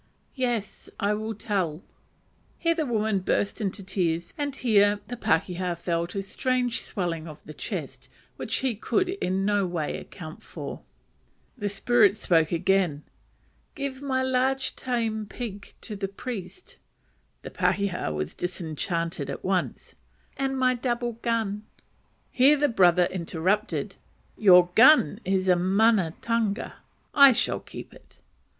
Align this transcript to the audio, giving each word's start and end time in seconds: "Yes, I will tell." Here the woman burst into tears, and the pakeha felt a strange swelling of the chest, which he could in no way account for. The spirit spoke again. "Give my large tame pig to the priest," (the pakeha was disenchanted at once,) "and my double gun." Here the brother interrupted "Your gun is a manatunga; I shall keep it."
"Yes, 0.33 0.89
I 0.99 1.13
will 1.13 1.35
tell." 1.35 1.83
Here 2.57 2.73
the 2.73 2.87
woman 2.87 3.19
burst 3.19 3.61
into 3.61 3.83
tears, 3.83 4.33
and 4.35 4.51
the 4.51 4.97
pakeha 5.15 5.75
felt 5.75 6.15
a 6.15 6.23
strange 6.23 6.81
swelling 6.81 7.27
of 7.27 7.43
the 7.43 7.53
chest, 7.53 8.09
which 8.35 8.55
he 8.65 8.73
could 8.73 9.09
in 9.09 9.45
no 9.45 9.67
way 9.67 9.99
account 9.99 10.41
for. 10.41 10.81
The 11.55 11.69
spirit 11.69 12.17
spoke 12.17 12.51
again. 12.51 13.03
"Give 13.75 14.01
my 14.01 14.23
large 14.23 14.75
tame 14.75 15.27
pig 15.27 15.71
to 15.81 15.95
the 15.95 16.07
priest," 16.07 16.79
(the 17.43 17.51
pakeha 17.51 18.11
was 18.11 18.33
disenchanted 18.33 19.29
at 19.29 19.43
once,) 19.45 19.93
"and 20.35 20.57
my 20.57 20.73
double 20.73 21.13
gun." 21.21 21.61
Here 22.31 22.57
the 22.57 22.69
brother 22.69 23.05
interrupted 23.11 23.97
"Your 24.35 24.71
gun 24.73 25.19
is 25.25 25.47
a 25.47 25.55
manatunga; 25.55 26.73
I 27.13 27.33
shall 27.33 27.59
keep 27.59 27.93
it." 27.93 28.17